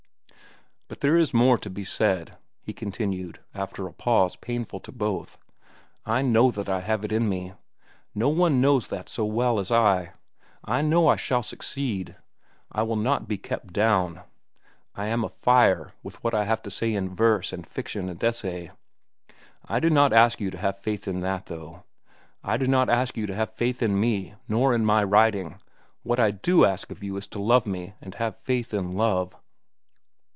[0.91, 5.37] "But there is more to be said," he continued, after a pause painful to both.
[6.05, 7.53] "I know what I have in me.
[8.13, 10.11] No one knows that so well as I.
[10.65, 12.17] I know I shall succeed.
[12.73, 14.23] I will not be kept down.
[14.93, 18.71] I am afire with what I have to say in verse, and fiction, and essay.
[19.69, 21.85] I do not ask you to have faith in that, though.
[22.43, 25.61] I do not ask you to have faith in me, nor in my writing.
[26.03, 29.33] What I do ask of you is to love me and have faith in love.